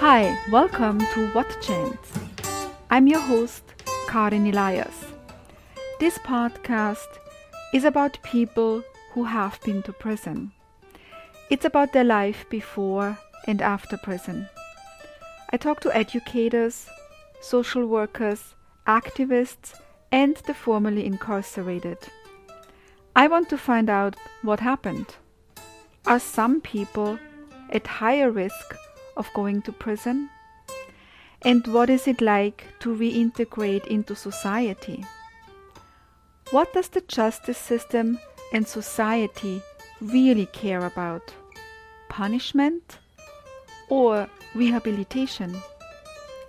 [0.00, 2.12] Hi, welcome to What Chance.
[2.90, 3.62] I'm your host,
[4.08, 5.04] Karin Elias.
[5.98, 7.18] This podcast
[7.74, 8.82] is about people
[9.12, 10.52] who have been to prison.
[11.50, 14.48] It's about their life before and after prison.
[15.52, 16.88] I talk to educators,
[17.42, 18.54] social workers,
[18.86, 19.78] activists,
[20.10, 21.98] and the formerly incarcerated.
[23.14, 25.14] I want to find out what happened.
[26.06, 27.18] Are some people
[27.68, 28.74] at higher risk
[29.20, 30.30] of going to prison?
[31.42, 35.04] And what is it like to reintegrate into society?
[36.50, 38.18] What does the justice system
[38.52, 39.62] and society
[40.00, 41.34] really care about?
[42.08, 42.98] Punishment
[43.88, 45.56] or rehabilitation?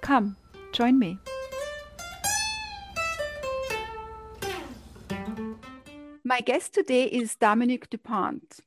[0.02, 0.38] Come,
[0.72, 1.20] join me.
[6.24, 8.62] My guest today is Dominique Dupont.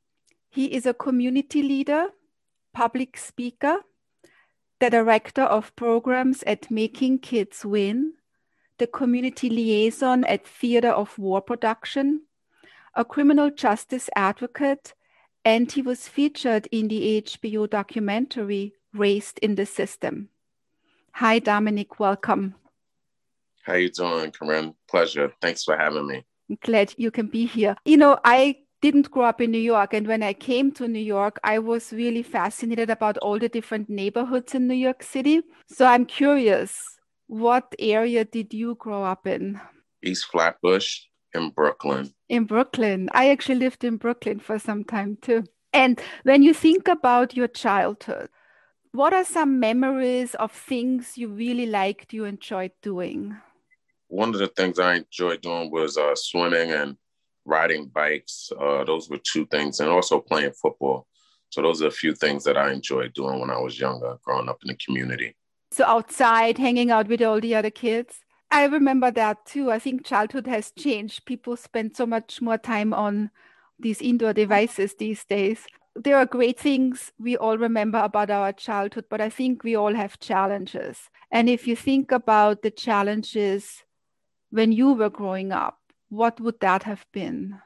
[0.51, 2.09] He is a community leader,
[2.75, 3.79] public speaker,
[4.81, 8.15] the director of programs at Making Kids Win,
[8.79, 12.23] the community liaison at Theater of War Production,
[12.95, 14.95] a criminal justice advocate,
[15.45, 20.29] and he was featured in the HBO documentary Raised in the System.
[21.13, 22.01] Hi, Dominic.
[22.01, 22.55] Welcome.
[23.63, 24.75] How you doing, Karin?
[24.89, 25.33] Pleasure.
[25.41, 26.25] Thanks for having me.
[26.51, 27.77] I'm glad you can be here.
[27.85, 29.95] You know, I didn't grow up in New York.
[29.95, 33.89] And when I came to New York, I was really fascinated about all the different
[33.89, 35.41] neighborhoods in New York City.
[35.69, 36.79] So I'm curious,
[37.27, 39.59] what area did you grow up in?
[40.03, 41.01] East Flatbush
[41.33, 42.13] in Brooklyn.
[42.29, 43.09] In Brooklyn.
[43.13, 45.45] I actually lived in Brooklyn for some time too.
[45.73, 48.29] And when you think about your childhood,
[48.93, 53.35] what are some memories of things you really liked, you enjoyed doing?
[54.09, 56.99] One of the things I enjoyed doing was uh, swimming and
[57.45, 58.51] riding bikes.
[58.59, 61.07] Uh, those were two things, and also playing football.
[61.51, 64.49] So those are a few things that I enjoyed doing when I was younger, growing
[64.49, 65.37] up in the community.
[65.71, 68.21] So outside, hanging out with all the other kids.
[68.51, 69.71] I remember that too.
[69.71, 71.27] I think childhood has changed.
[71.27, 73.31] People spend so much more time on
[73.79, 75.67] these indoor devices these days.
[75.97, 79.95] There are great things we all remember about our childhood, but I think we all
[79.95, 81.11] have challenges.
[81.31, 83.83] And if you think about the challenges
[84.51, 85.79] when you were growing up,
[86.09, 87.59] what would that have been?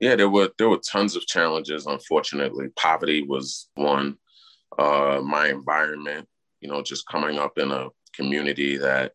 [0.00, 1.86] Yeah, there were there were tons of challenges.
[1.86, 4.16] Unfortunately, poverty was one.
[4.78, 6.28] Uh, my environment,
[6.60, 9.12] you know, just coming up in a community that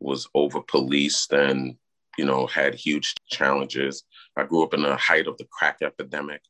[0.00, 1.76] was over policed and
[2.18, 4.04] you know had huge challenges.
[4.36, 6.42] I grew up in the height of the crack epidemic,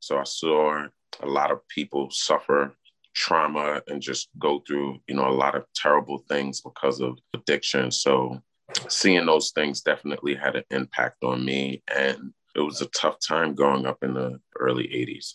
[0.00, 0.86] so I saw
[1.20, 2.74] a lot of people suffer
[3.14, 7.90] trauma and just go through you know a lot of terrible things because of addiction.
[7.90, 8.42] So
[8.88, 11.82] seeing those things definitely had an impact on me.
[11.94, 15.34] And it was a tough time growing up in the early 80s.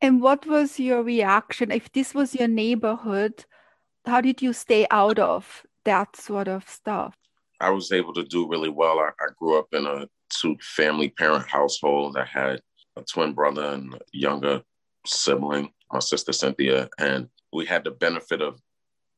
[0.00, 1.70] And what was your reaction?
[1.70, 3.44] If this was your neighborhood,
[4.06, 7.14] how did you stay out of that sort of stuff?
[7.60, 8.98] I was able to do really well.
[8.98, 12.16] I, I grew up in a two family parent household.
[12.16, 12.60] I had
[12.96, 14.62] a twin brother and a younger
[15.06, 16.88] sibling, my sister Cynthia.
[16.98, 18.58] And we had the benefit of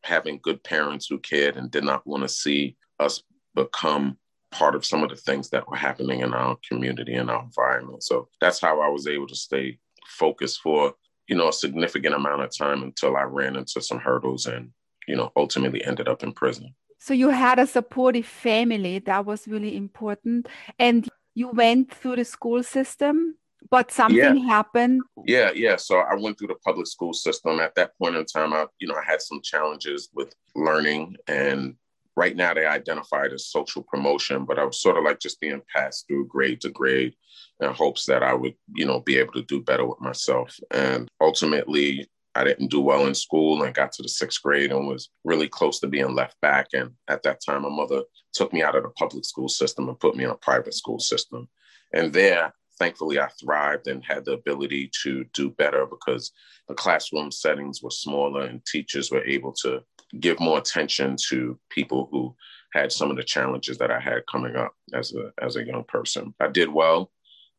[0.02, 3.22] having good parents who cared and did not want to see us
[3.54, 4.18] become
[4.50, 8.02] part of some of the things that were happening in our community and our environment.
[8.02, 10.94] So that's how I was able to stay focused for,
[11.26, 14.70] you know, a significant amount of time until I ran into some hurdles and,
[15.08, 16.74] you know, ultimately ended up in prison.
[16.98, 19.00] So you had a supportive family.
[19.00, 20.48] That was really important.
[20.78, 23.36] And you went through the school system,
[23.70, 24.46] but something yeah.
[24.46, 25.00] happened.
[25.26, 25.76] Yeah, yeah.
[25.76, 27.58] So I went through the public school system.
[27.58, 31.74] At that point in time, I, you know, I had some challenges with learning and
[32.16, 35.62] right now they identified as social promotion, but I was sort of like just being
[35.74, 37.14] passed through grade to grade
[37.60, 40.58] in hopes that I would, you know, be able to do better with myself.
[40.70, 44.88] And ultimately, I didn't do well in school and got to the sixth grade and
[44.88, 46.68] was really close to being left back.
[46.72, 48.02] And at that time, my mother
[48.32, 50.98] took me out of the public school system and put me in a private school
[50.98, 51.48] system.
[51.92, 56.32] And there, thankfully, I thrived and had the ability to do better because
[56.68, 59.82] the classroom settings were smaller and teachers were able to
[60.20, 62.34] give more attention to people who
[62.72, 65.84] had some of the challenges that I had coming up as a as a young
[65.84, 66.34] person.
[66.40, 67.10] I did well,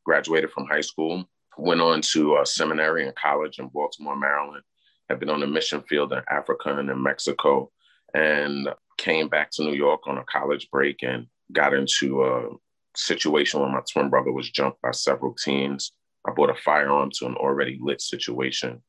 [0.05, 1.25] graduated from high school,
[1.57, 4.63] went on to a seminary and college in Baltimore, Maryland.
[5.09, 7.71] Have been on the mission field in Africa and in Mexico,
[8.13, 12.49] and came back to New York on a college break and got into a
[12.95, 15.91] situation where my twin brother was jumped by several teens.
[16.25, 18.81] I brought a firearm to an already lit situation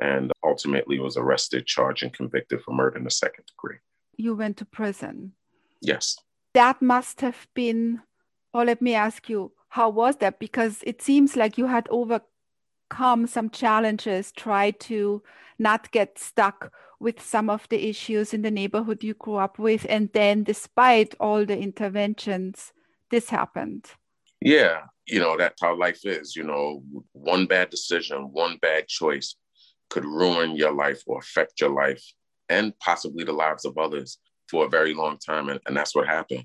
[0.00, 3.78] and ultimately was arrested, charged, and convicted for murder in the second degree.
[4.16, 5.32] You went to prison?
[5.80, 6.16] Yes.
[6.54, 8.02] That must have been,
[8.52, 10.38] or let me ask you, how was that?
[10.38, 12.26] Because it seems like you had overcome
[12.90, 15.22] overcome some challenges, tried to
[15.58, 19.86] not get stuck with some of the issues in the neighborhood you grew up with.
[19.88, 22.72] And then, despite all the interventions,
[23.10, 23.86] this happened.
[24.40, 26.36] Yeah, you know, that's how life is.
[26.36, 26.82] You know,
[27.12, 29.36] one bad decision, one bad choice
[29.90, 32.02] could ruin your life or affect your life
[32.48, 34.18] and possibly the lives of others
[34.48, 35.48] for a very long time.
[35.48, 36.44] And, and that's what happened.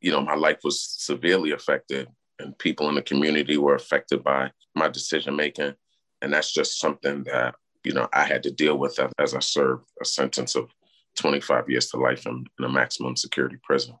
[0.00, 2.08] You know, my life was severely affected,
[2.38, 5.74] and people in the community were affected by my decision making.
[6.22, 7.54] And that's just something that,
[7.84, 10.70] you know, I had to deal with as I served a sentence of
[11.16, 13.96] 25 years to life in, in a maximum security prison.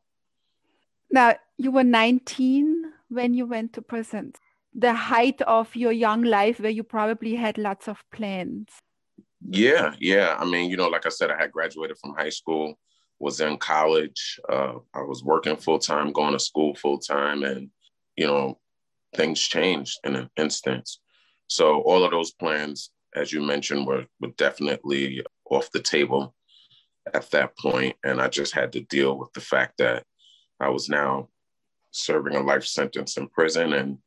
[1.10, 4.34] Now, you were 19 when you went to prison.
[4.74, 8.68] The height of your young life, where you probably had lots of plans.
[9.46, 10.36] Yeah, yeah.
[10.38, 12.78] I mean, you know, like I said, I had graduated from high school,
[13.18, 14.38] was in college.
[14.48, 17.70] Uh, I was working full time, going to school full time, and
[18.16, 18.58] you know,
[19.16, 20.88] things changed in an instant.
[21.46, 26.34] So all of those plans, as you mentioned, were were definitely off the table
[27.14, 30.04] at that point, and I just had to deal with the fact that
[30.60, 31.28] I was now
[31.90, 33.98] serving a life sentence in prison and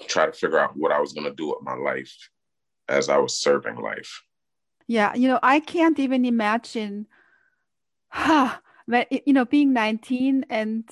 [0.00, 2.14] try to figure out what I was going to do with my life
[2.88, 4.22] as I was serving life.
[4.86, 7.06] Yeah, you know, I can't even imagine,
[8.08, 8.56] huh,
[8.86, 10.84] you know, being 19 and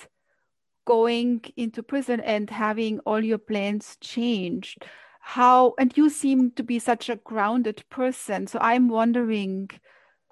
[0.86, 4.84] going into prison and having all your plans changed.
[5.20, 8.46] How, and you seem to be such a grounded person.
[8.46, 9.70] So I'm wondering,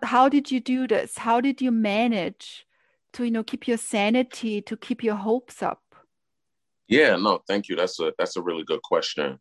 [0.03, 1.19] how did you do this?
[1.19, 2.67] How did you manage
[3.13, 5.83] to, you know, keep your sanity, to keep your hopes up?
[6.91, 7.77] Yeah, no, thank you.
[7.77, 9.39] That's a that's a really good question.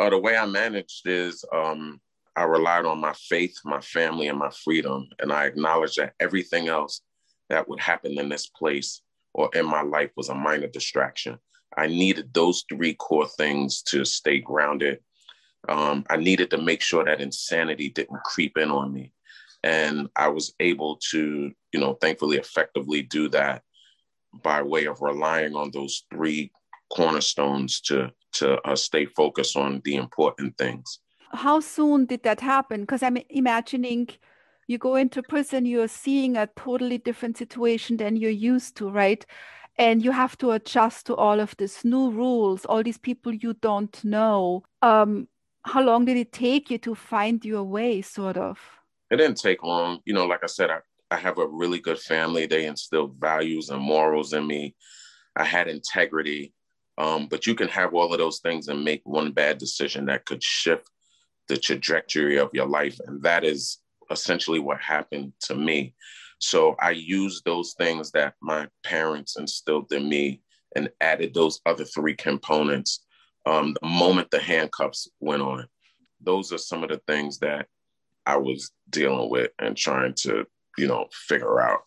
[0.00, 2.00] Uh, the way I managed is um,
[2.36, 5.08] I relied on my faith, my family, and my freedom.
[5.20, 7.02] And I acknowledged that everything else
[7.50, 9.02] that would happen in this place
[9.34, 11.38] or in my life was a minor distraction.
[11.76, 15.00] I needed those three core things to stay grounded.
[15.68, 19.12] Um, I needed to make sure that insanity didn't creep in on me.
[19.64, 23.62] And I was able to, you know, thankfully effectively do that
[24.42, 26.52] by way of relying on those three
[26.94, 31.00] cornerstones to to uh, stay focused on the important things
[31.32, 32.82] how soon did that happen?
[32.82, 34.08] Because I'm imagining
[34.66, 39.24] you go into prison, you're seeing a totally different situation than you're used to, right?
[39.76, 43.54] And you have to adjust to all of these new rules, all these people you
[43.54, 44.62] don't know.
[44.82, 45.28] Um,
[45.64, 48.58] how long did it take you to find your way, sort of?
[49.10, 50.00] It didn't take long.
[50.04, 50.78] You know, like I said, I,
[51.10, 52.46] I have a really good family.
[52.46, 54.74] They instilled values and morals in me.
[55.36, 56.52] I had integrity.
[56.98, 60.26] Um, but you can have all of those things and make one bad decision that
[60.26, 60.88] could shift
[61.48, 62.98] the trajectory of your life.
[63.06, 63.78] And that is
[64.10, 65.94] essentially what happened to me.
[66.38, 70.42] So I used those things that my parents instilled in me
[70.74, 73.04] and added those other three components
[73.46, 75.66] um, the moment the handcuffs went on.
[76.20, 77.66] Those are some of the things that
[78.26, 80.46] I was dealing with and trying to,
[80.78, 81.80] you know, figure out.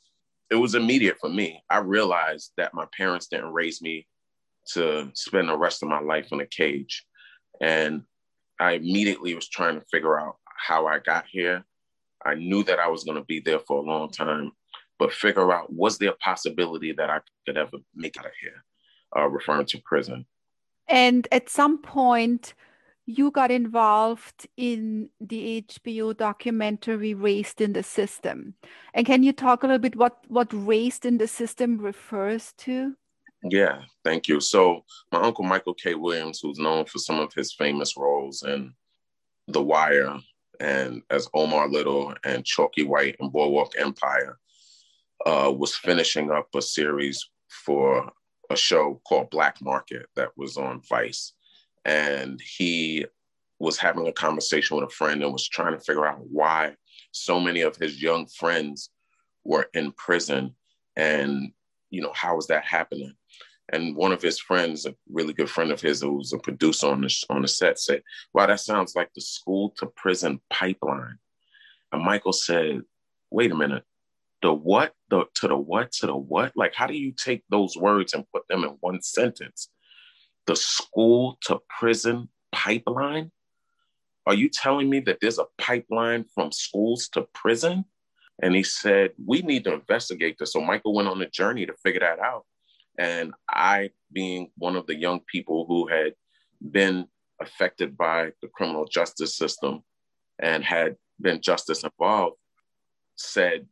[0.51, 1.63] It was immediate for me.
[1.69, 4.08] I realized that my parents didn't raise me
[4.74, 7.06] to spend the rest of my life in a cage.
[7.62, 8.04] And
[8.60, 11.64] I immediately was trying to figure out how I got here.
[12.26, 14.52] I knew that I was going to be there for a long time,
[14.98, 18.64] but figure out was there a possibility that I could ever make out of here,
[19.16, 20.26] uh, referring to prison.
[20.88, 22.54] And at some point,
[23.06, 28.56] you got involved in the HBO documentary Raised in the System.
[28.94, 32.96] And can you talk a little bit what, what Raised in the System refers to?
[33.48, 34.40] Yeah, thank you.
[34.40, 35.94] So my uncle Michael K.
[35.94, 38.74] Williams, who's known for some of his famous roles in
[39.48, 40.18] The Wire
[40.60, 44.40] and as Omar Little and Chalky White in Boardwalk Empire,
[45.28, 48.12] uh, was finishing up a series for
[48.50, 51.34] a show called Black Market that was on Vice.
[51.84, 53.06] And he
[53.60, 56.75] was having a conversation with a friend and was trying to figure out why
[57.12, 58.90] so many of his young friends
[59.44, 60.56] were in prison
[60.96, 61.52] and
[61.89, 63.15] you know how is that happening
[63.70, 66.88] and one of his friends, a really good friend of his, who was a producer
[66.88, 71.18] on the on the set, said, "Wow, that sounds like the school to prison pipeline."
[71.92, 72.82] And Michael said,
[73.32, 73.84] "Wait a minute,
[74.42, 74.94] the what?
[75.10, 75.92] The to the what?
[75.94, 76.56] To the what?
[76.56, 79.70] Like, how do you take those words and put them in one sentence?
[80.46, 83.32] The school to prison pipeline?
[84.27, 87.86] Are you telling me that there's a pipeline from schools to prison?"
[88.42, 91.74] And he said, "We need to investigate this." So Michael went on a journey to
[91.84, 92.46] figure that out
[92.98, 96.13] and I, being one of the young people who had
[96.72, 97.08] been
[97.42, 99.84] affected by the criminal justice system
[100.39, 102.38] and had been justice involved,
[103.15, 103.68] said,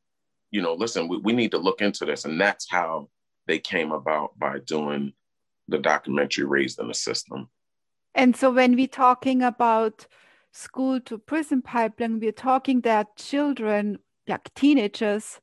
[0.51, 2.25] you know, listen, we, we need to look into this.
[2.25, 3.09] And that's how
[3.47, 5.13] they came about by doing
[5.67, 7.49] the documentary Raised in the System.
[8.15, 10.07] And so when we're talking about
[10.51, 15.39] school to prison pipeline, we're talking that children, like teenagers,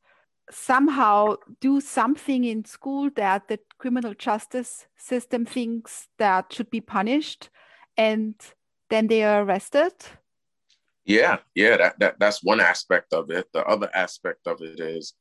[0.50, 7.50] somehow do something in school that the criminal justice system thinks that should be punished
[7.96, 8.34] and
[8.88, 9.92] then they are arrested?
[11.04, 13.46] Yeah yeah that, that that's one aspect of it.
[13.52, 15.14] The other aspect of it is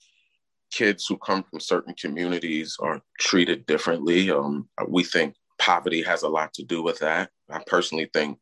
[0.72, 4.30] kids who come from certain communities are treated differently.
[4.30, 7.30] Um, we think poverty has a lot to do with that.
[7.50, 8.38] I personally think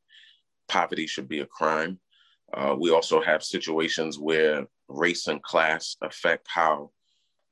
[0.68, 2.00] poverty should be a crime.
[2.54, 6.92] Uh, we also have situations where race and class affect how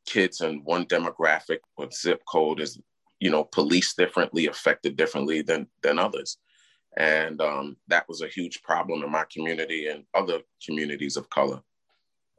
[0.06, 2.80] kids in one demographic or zip code is,
[3.20, 6.38] you know, policed differently, affected differently than than others.
[6.98, 11.62] And um, that was a huge problem in my community and other communities of color.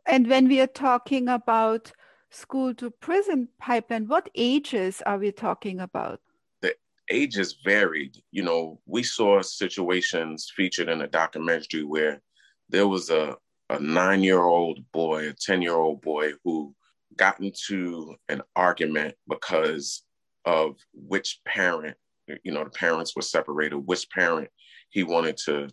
[0.07, 1.93] And when we are talking about
[2.31, 6.21] school to prison pipeline, what ages are we talking about?
[6.63, 6.75] The
[7.11, 8.17] ages varied.
[8.31, 12.23] You know, we saw situations featured in a documentary where
[12.69, 13.37] there was a,
[13.71, 16.75] a nine year old boy, a 10 year old boy who
[17.17, 20.03] got into an argument because
[20.45, 21.97] of which parent,
[22.45, 24.49] you know, the parents were separated, which parent
[24.91, 25.69] he wanted to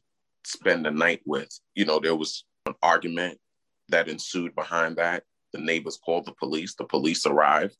[0.45, 1.49] spend the night with.
[1.75, 3.39] You know, there was an argument
[3.89, 5.23] that ensued behind that.
[5.51, 6.75] The neighbors called the police.
[6.75, 7.77] The police arrived.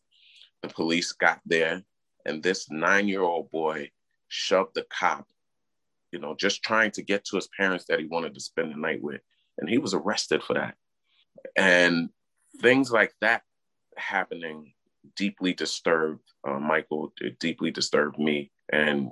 [0.61, 1.83] The police got there,
[2.25, 3.89] and this nine year old boy
[4.29, 5.27] shoved the cop,
[6.11, 8.77] you know, just trying to get to his parents that he wanted to spend the
[8.77, 9.21] night with.
[9.57, 10.75] And he was arrested for that.
[11.55, 12.09] And
[12.61, 13.43] things like that
[13.97, 14.73] happening
[15.15, 17.13] deeply disturbed uh, Michael.
[17.21, 19.11] It deeply disturbed me, and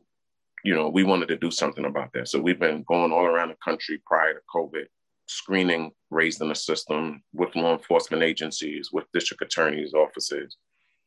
[0.63, 2.27] you know we wanted to do something about that.
[2.27, 4.85] So we've been going all around the country prior to COVID,
[5.27, 10.57] screening raised in the system with law enforcement agencies, with district attorneys' offices,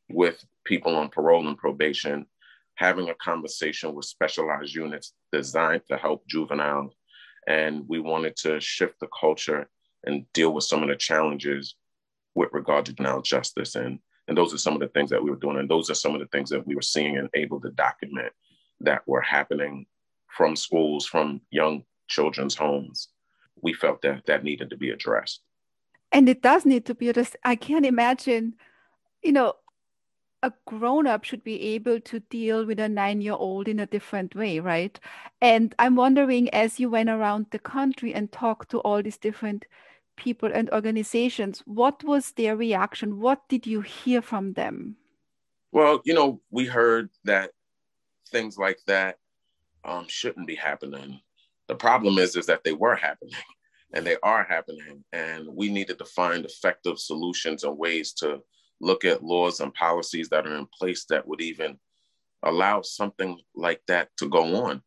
[0.09, 2.27] with people on parole and probation,
[2.77, 6.95] having a conversation with specialized units designed to help juveniles.
[7.47, 9.69] And we wanted to shift the culture
[10.05, 11.75] and deal with some of the challenges
[12.35, 13.75] with regard to juvenile justice.
[13.75, 13.99] And,
[14.29, 15.59] and those are some of the things that we were doing.
[15.59, 18.33] And those are some of the things that we were seeing and able to document
[18.81, 19.87] that were happening
[20.29, 23.09] from schools, from young children's homes.
[23.63, 25.41] We felt that that needed to be addressed.
[26.13, 27.37] And it does need to be addressed.
[27.45, 28.55] I can't imagine,
[29.23, 29.55] you know,
[30.45, 33.87] a grown up should be able to deal with a nine year old in a
[33.87, 35.01] different way, right?
[35.41, 39.65] And I'm wondering, as you went around the country and talked to all these different
[40.17, 43.21] people and organizations, what was their reaction?
[43.21, 44.97] What did you hear from them?
[45.73, 47.51] Well, you know, we heard that
[48.31, 49.17] things like that
[49.85, 51.21] um, shouldn't be happening.
[51.69, 53.35] The problem is, is that they were happening,
[53.95, 58.43] and they are happening, and we needed to find effective solutions and ways to
[58.81, 61.79] look at laws and policies that are in place that would even
[62.43, 64.83] allow something like that to go on.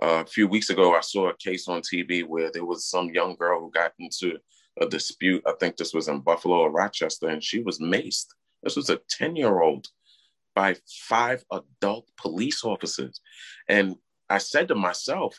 [0.00, 3.10] Uh, a few weeks ago, I saw a case on TV where there was some
[3.10, 4.38] young girl who got into
[4.80, 5.42] a dispute.
[5.46, 8.28] I think this was in Buffalo or Rochester, and she was maced.
[8.62, 9.88] This was a 10 year old
[10.54, 10.76] by
[11.08, 13.20] five adult police officers.
[13.68, 13.96] And
[14.28, 15.38] I said to myself,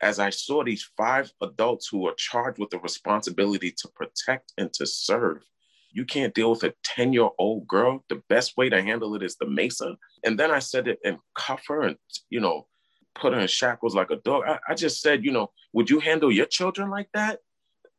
[0.00, 4.72] as I saw these five adults who are charged with the responsibility to protect and
[4.74, 5.42] to serve,
[5.92, 8.04] you can't deal with a 10 year old girl.
[8.08, 9.96] The best way to handle it is the Mesa.
[10.24, 11.96] And then I said it and cuff her and,
[12.30, 12.66] you know,
[13.14, 14.44] put her in shackles like a dog.
[14.46, 17.40] I, I just said, you know, would you handle your children like that?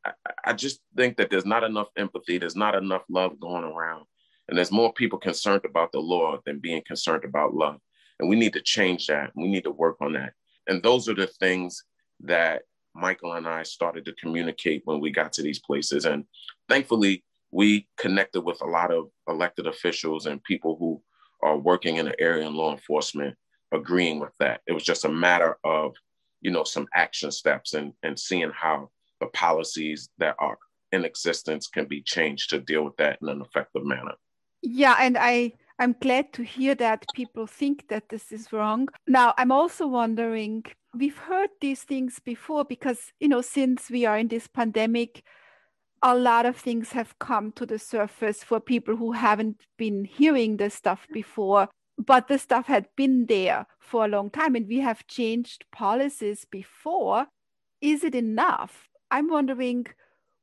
[0.04, 0.12] I,
[0.44, 4.06] I just think that there's not enough empathy, there's not enough love going around.
[4.48, 7.78] And there's more people concerned about the law than being concerned about love.
[8.18, 9.30] And we need to change that.
[9.34, 10.32] We need to work on that.
[10.66, 11.84] And those are the things
[12.20, 12.62] that
[12.94, 16.04] Michael and I started to communicate when we got to these places.
[16.04, 16.24] And
[16.68, 21.00] thankfully, we connected with a lot of elected officials and people who
[21.42, 23.36] are working in the area in law enforcement
[23.72, 24.62] agreeing with that.
[24.66, 25.94] It was just a matter of,
[26.40, 28.90] you know, some action steps and, and seeing how
[29.20, 30.58] the policies that are
[30.92, 34.14] in existence can be changed to deal with that in an effective manner.
[34.62, 38.88] Yeah, and I I'm glad to hear that people think that this is wrong.
[39.08, 44.18] Now, I'm also wondering we've heard these things before because, you know, since we are
[44.18, 45.24] in this pandemic,
[46.02, 50.56] a lot of things have come to the surface for people who haven't been hearing
[50.56, 51.68] this stuff before.
[51.98, 56.44] But the stuff had been there for a long time, and we have changed policies
[56.50, 57.26] before.
[57.80, 58.88] Is it enough?
[59.10, 59.86] I'm wondering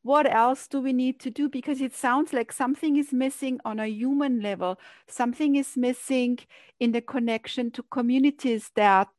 [0.02, 1.50] what else do we need to do?
[1.50, 6.40] Because it sounds like something is missing on a human level, something is missing
[6.80, 9.10] in the connection to communities that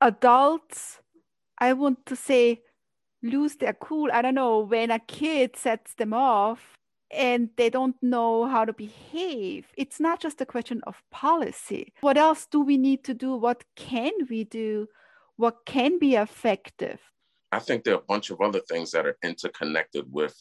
[0.00, 1.00] adults,
[1.58, 2.62] I want to say,
[3.30, 4.10] lose their cool.
[4.12, 6.76] I don't know, when a kid sets them off
[7.10, 9.66] and they don't know how to behave.
[9.76, 11.92] It's not just a question of policy.
[12.00, 13.36] What else do we need to do?
[13.36, 14.88] What can we do?
[15.36, 17.00] What can be effective?
[17.52, 20.34] I think there are a bunch of other things that are interconnected with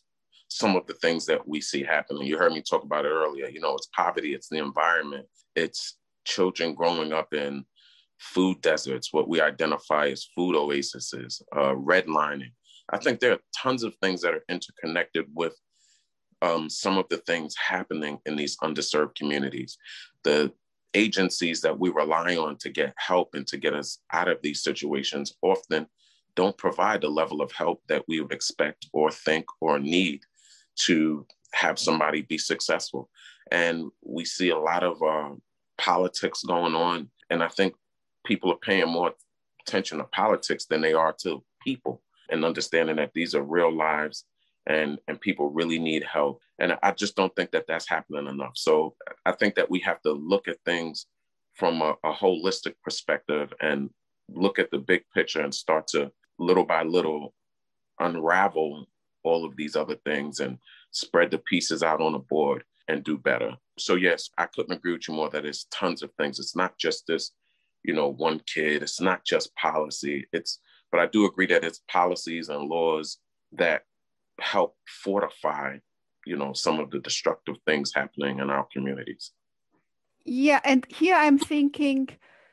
[0.47, 2.23] some of the things that we see happening.
[2.23, 3.47] You heard me talk about it earlier.
[3.47, 7.65] You know, it's poverty, it's the environment, it's children growing up in
[8.19, 12.51] food deserts, what we identify as food oases, uh, redlining.
[12.91, 15.55] I think there are tons of things that are interconnected with
[16.41, 19.77] um, some of the things happening in these underserved communities.
[20.23, 20.51] The
[20.93, 24.63] agencies that we rely on to get help and to get us out of these
[24.63, 25.87] situations often
[26.35, 30.21] don't provide the level of help that we would expect or think or need
[30.75, 33.09] to have somebody be successful.
[33.51, 35.35] And we see a lot of uh,
[35.77, 37.09] politics going on.
[37.29, 37.73] And I think
[38.25, 39.13] people are paying more
[39.65, 44.25] attention to politics than they are to people and understanding that these are real lives
[44.67, 48.53] and and people really need help and i just don't think that that's happening enough
[48.55, 51.05] so i think that we have to look at things
[51.53, 53.89] from a, a holistic perspective and
[54.29, 57.33] look at the big picture and start to little by little
[57.99, 58.87] unravel
[59.25, 60.57] all of these other things and
[60.91, 63.51] spread the pieces out on the board and do better.
[63.77, 66.39] So yes, I couldn't agree with you more that it's tons of things.
[66.39, 67.31] It's not just this,
[67.83, 68.83] you know, one kid.
[68.83, 70.27] It's not just policy.
[70.31, 70.59] It's
[70.95, 73.17] but I do agree that it's policies and laws
[73.51, 73.81] that
[74.39, 75.79] help fortify,
[76.25, 79.31] you know, some of the destructive things happening in our communities.
[80.23, 82.07] Yeah, and here I'm thinking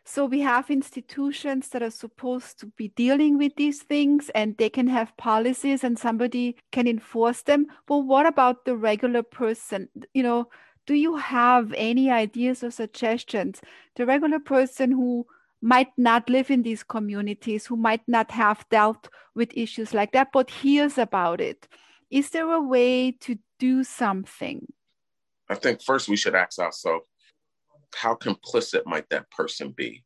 [0.05, 4.69] so we have institutions that are supposed to be dealing with these things and they
[4.69, 7.67] can have policies and somebody can enforce them.
[7.87, 9.89] But what about the regular person?
[10.15, 10.49] You know,
[10.89, 13.61] do you have any ideas or suggestions?
[13.95, 15.29] The regular person who
[15.63, 20.29] might not live in these communities, who might not have dealt with issues like that,
[20.33, 21.69] but hears about it.
[22.11, 24.67] Is there a way to do something?
[25.49, 27.07] I think first we should ask ourselves
[27.95, 30.05] how complicit might that person be?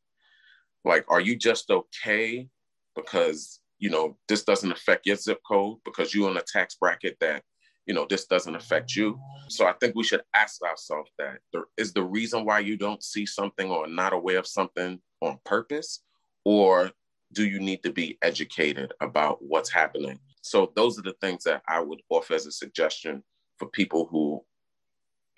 [0.84, 2.48] Like, are you just okay
[2.94, 7.16] because, you know, this doesn't affect your zip code because you're in a tax bracket
[7.20, 7.42] that,
[7.86, 9.18] you know, this doesn't affect you?
[9.48, 13.02] So I think we should ask ourselves that there is the reason why you don't
[13.02, 16.02] see something or not aware of something on purpose?
[16.44, 16.90] Or
[17.32, 20.18] do you need to be educated about what's happening?
[20.42, 23.22] So those are the things that I would offer as a suggestion
[23.58, 24.44] for people who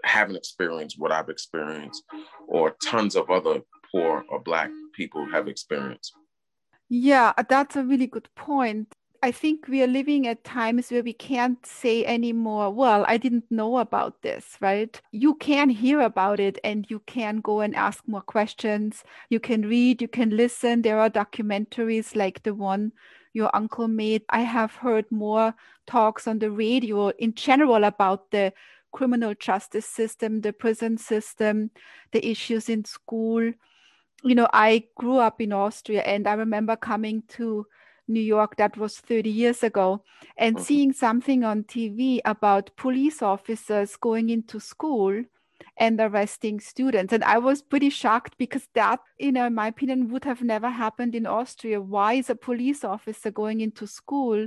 [0.05, 2.05] haven't experienced what I've experienced,
[2.47, 6.13] or tons of other poor or Black people have experienced.
[6.89, 8.95] Yeah, that's a really good point.
[9.21, 13.51] I think we are living at times where we can't say anymore, well, I didn't
[13.51, 15.01] know about this, right?
[15.11, 19.03] You can hear about it and you can go and ask more questions.
[19.29, 20.83] You can read, you can listen.
[20.83, 22.93] There are documentaries like the one
[23.33, 24.23] your uncle made.
[24.31, 25.53] I have heard more
[25.87, 28.53] talks on the radio in general about the
[28.93, 31.73] criminal justice system, the prison system,
[32.13, 33.53] the issues in school.
[34.23, 37.67] You know, I grew up in Austria and I remember coming to
[38.09, 40.03] New York, that was 30 years ago,
[40.37, 40.65] and mm-hmm.
[40.65, 45.25] seeing something on TV about police officers going into school
[45.77, 47.13] and arresting students.
[47.13, 50.71] And I was pretty shocked because that, you know, in my opinion, would have never
[50.71, 51.81] happened in Austria.
[51.81, 54.47] Why is a police officer going into school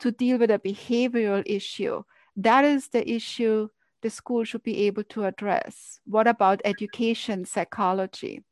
[0.00, 2.02] to deal with a behavioral issue?
[2.36, 3.68] That is the issue
[4.02, 6.00] the school should be able to address.
[6.04, 8.42] What about education, psychology?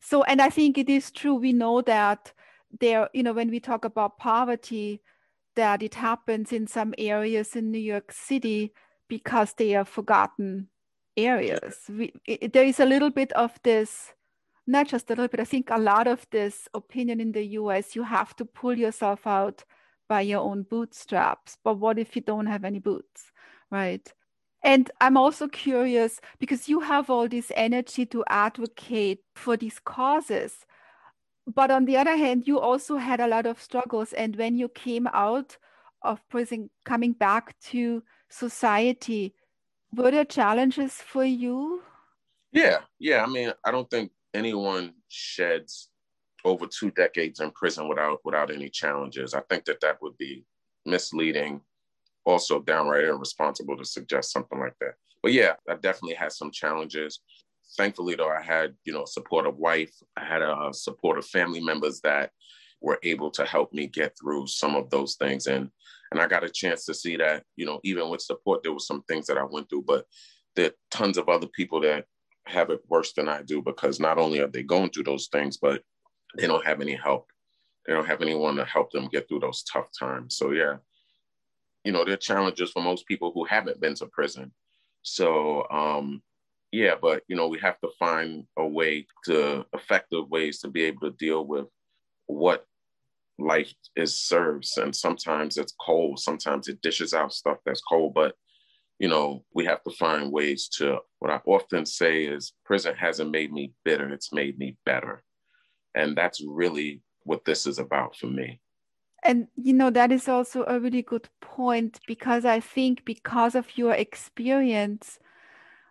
[0.00, 2.32] So, and I think it is true, we know that
[2.80, 5.00] there, you know, when we talk about poverty,
[5.56, 8.72] that it happens in some areas in New York City
[9.08, 10.68] because they are forgotten
[11.16, 11.76] areas.
[11.88, 14.12] We, it, there is a little bit of this,
[14.66, 17.96] not just a little bit, I think a lot of this opinion in the US,
[17.96, 19.64] you have to pull yourself out
[20.08, 21.58] by your own bootstraps.
[21.64, 23.32] But what if you don't have any boots,
[23.70, 24.12] right?
[24.62, 30.66] And I'm also curious because you have all this energy to advocate for these causes.
[31.48, 34.12] But on the other hand, you also had a lot of struggles.
[34.12, 35.56] And when you came out
[36.02, 39.34] of prison, coming back to society,
[39.94, 41.82] were there challenges for you?
[42.52, 43.24] Yeah, yeah.
[43.24, 45.88] I mean, I don't think anyone sheds
[46.44, 49.32] over two decades in prison without without any challenges.
[49.32, 50.44] I think that that would be
[50.84, 51.62] misleading
[52.24, 54.94] also downright irresponsible to suggest something like that.
[55.22, 57.20] But yeah, I definitely had some challenges.
[57.76, 59.92] Thankfully, though, I had you know supportive wife.
[60.16, 62.30] I had a supportive family members that
[62.80, 65.70] were able to help me get through some of those things, and
[66.10, 68.78] and I got a chance to see that you know even with support, there were
[68.78, 70.06] some things that I went through, but
[70.56, 72.06] there are tons of other people that
[72.46, 75.58] have it worse than I do because not only are they going through those things,
[75.58, 75.82] but
[76.36, 77.30] they don't have any help.
[77.86, 80.36] They don't have anyone to help them get through those tough times.
[80.36, 80.76] So yeah,
[81.84, 84.52] you know, there are challenges for most people who haven't been to prison.
[85.02, 86.22] So, um,
[86.72, 90.84] yeah, but you know, we have to find a way to effective ways to be
[90.84, 91.66] able to deal with
[92.26, 92.66] what
[93.38, 94.76] life is serves.
[94.76, 98.34] And sometimes it's cold sometimes it dishes out stuff that's cold but
[98.98, 103.30] you know we have to find ways to what i often say is prison hasn't
[103.30, 105.22] made me bitter it's made me better.
[105.94, 108.60] And that's really what this is about for me.
[109.24, 113.76] And you know that is also a really good point because i think because of
[113.76, 115.18] your experience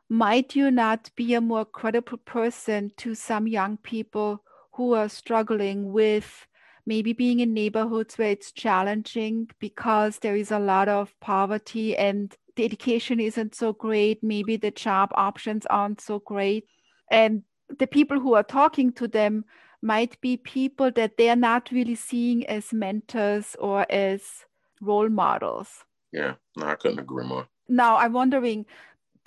[0.09, 4.43] might you not be a more credible person to some young people
[4.73, 6.47] who are struggling with
[6.85, 12.35] maybe being in neighborhoods where it's challenging because there is a lot of poverty and
[12.55, 16.65] the education isn't so great, maybe the job options aren't so great.
[17.11, 17.43] And
[17.77, 19.43] the people who are talking to them
[19.81, 24.45] might be people that they're not really seeing as mentors or as
[24.81, 25.83] role models.
[26.11, 27.47] Yeah, no, I couldn't agree more.
[27.67, 28.65] Now, I'm wondering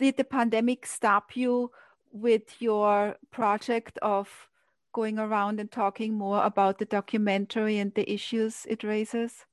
[0.00, 1.70] did the pandemic stop you
[2.10, 4.48] with your project of
[4.92, 9.44] going around and talking more about the documentary and the issues it raises?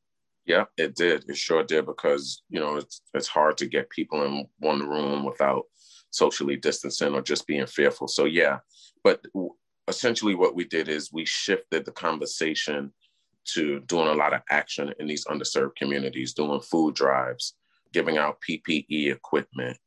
[0.45, 1.25] Yeah, it did.
[1.29, 5.25] It sure did because you know it's it's hard to get people in one room
[5.25, 5.65] without
[6.09, 8.07] socially distancing or just being fearful.
[8.07, 8.59] So yeah,
[9.03, 9.21] but
[9.89, 12.93] essentially what we did is we shifted the conversation
[13.53, 17.55] to doing a lot of action in these underserved communities, doing food drives,
[17.93, 19.77] giving out PPE equipment,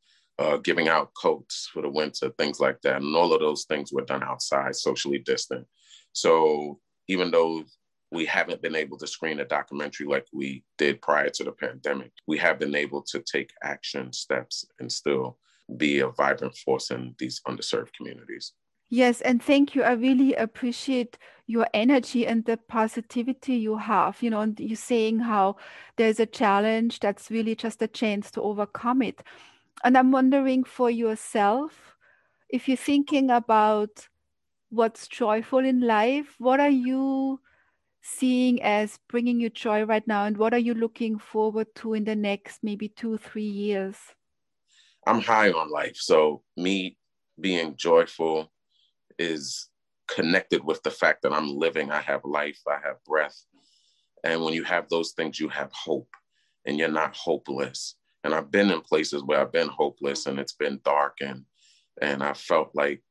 [0.40, 3.02] uh, giving out coats for the winter, things like that.
[3.02, 5.66] And all of those things were done outside, socially distant.
[6.12, 7.64] So even though
[8.10, 12.12] we haven't been able to screen a documentary like we did prior to the pandemic,
[12.26, 15.38] we have been able to take action steps and still
[15.76, 18.54] be a vibrant force in these underserved communities.
[18.88, 19.84] Yes, and thank you.
[19.84, 24.20] I really appreciate your energy and the positivity you have.
[24.20, 25.56] You know, and you saying how
[25.96, 29.22] there's a challenge that's really just a chance to overcome it
[29.84, 31.96] and I'm wondering for yourself,
[32.48, 34.08] if you're thinking about
[34.70, 37.40] what's joyful in life, what are you
[38.02, 40.24] seeing as bringing you joy right now?
[40.24, 43.96] And what are you looking forward to in the next maybe two, three years?
[45.06, 45.96] I'm high on life.
[45.96, 46.98] So, me
[47.40, 48.50] being joyful
[49.18, 49.70] is
[50.08, 53.44] connected with the fact that I'm living, I have life, I have breath.
[54.24, 56.08] And when you have those things, you have hope
[56.66, 60.52] and you're not hopeless and I've been in places where I've been hopeless and it's
[60.52, 61.44] been dark and
[62.00, 63.02] and I felt like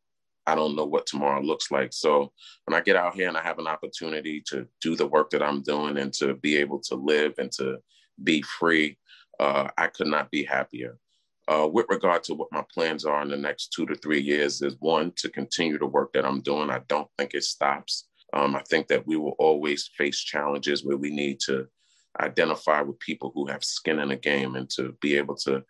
[0.47, 1.93] I don't know what tomorrow looks like.
[1.93, 2.31] So
[2.65, 5.43] when I get out here and I have an opportunity to do the work that
[5.43, 7.77] I'm doing and to be able to live and to
[8.23, 8.97] be free,
[9.39, 10.97] uh, I could not be happier.
[11.47, 14.61] Uh, with regard to what my plans are in the next two to three years,
[14.61, 16.69] is one to continue the work that I'm doing.
[16.69, 18.07] I don't think it stops.
[18.33, 21.67] Um, I think that we will always face challenges where we need to
[22.19, 25.63] identify with people who have skin in the game and to be able to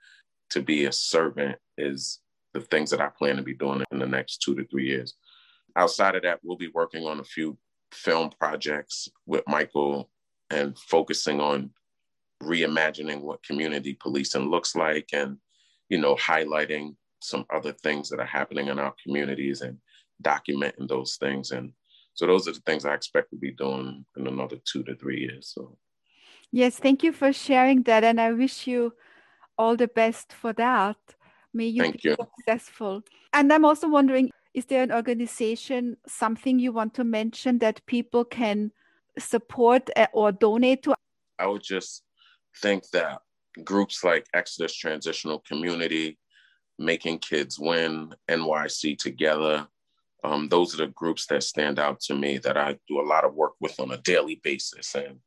[0.51, 2.19] to be a servant is
[2.53, 5.13] the things that I plan to be doing in the next two to three years.
[5.75, 7.57] Outside of that, we'll be working on a few
[7.91, 10.09] film projects with Michael
[10.49, 11.71] and focusing on
[12.41, 15.37] reimagining what community policing looks like and
[15.89, 19.77] you know highlighting some other things that are happening in our communities and
[20.23, 21.73] documenting those things and
[22.13, 25.19] so those are the things i expect to be doing in another two to three
[25.19, 25.77] years so
[26.51, 28.03] Yes, thank you for sharing that.
[28.03, 28.93] And I wish you
[29.57, 30.97] all the best for that.
[31.53, 32.15] May you thank be you.
[32.37, 33.03] successful.
[33.33, 38.25] And I'm also wondering is there an organization, something you want to mention that people
[38.25, 38.71] can
[39.17, 40.95] support eh, or donate to?
[41.37, 42.03] I would just
[42.61, 43.19] think that
[43.63, 46.17] groups like Exodus Transitional Community,
[46.79, 49.67] Making Kids Win, NYC Together,
[50.23, 53.23] um, those are the groups that stand out to me that I do a lot
[53.23, 54.95] of work with on a daily basis.
[54.95, 55.19] And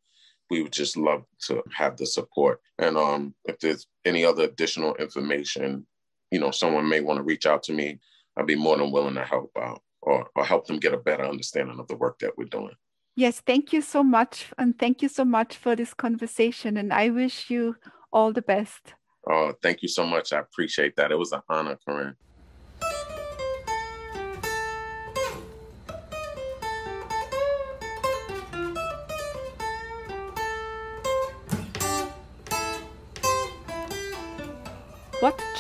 [0.52, 2.60] we would just love to have the support.
[2.78, 5.86] And um, if there's any other additional information,
[6.30, 7.98] you know, someone may want to reach out to me,
[8.36, 11.24] I'd be more than willing to help out or, or help them get a better
[11.24, 12.74] understanding of the work that we're doing.
[13.16, 14.52] Yes, thank you so much.
[14.58, 16.76] And thank you so much for this conversation.
[16.76, 17.76] And I wish you
[18.12, 18.92] all the best.
[19.26, 20.34] Oh, thank you so much.
[20.34, 21.12] I appreciate that.
[21.12, 22.14] It was an honor, Karin.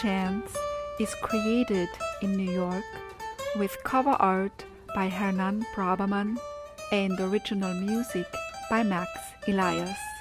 [0.02, 0.56] Chance
[0.98, 1.88] is created
[2.22, 2.82] in New York
[3.54, 4.64] with cover art
[4.96, 6.38] by Hernan Braberman
[6.90, 8.26] and original music
[8.68, 9.08] by Max
[9.46, 10.11] Elias.